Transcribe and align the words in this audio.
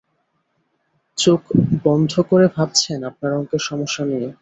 চোখ 1.17 1.41
বৃন্ধ 1.83 2.13
করে 2.29 2.45
ভাবছেন 2.55 2.99
আপনার 3.03 3.31
অঙ্কের 3.33 3.61
সমস্যা 3.69 4.03
নিয়ে। 4.05 4.29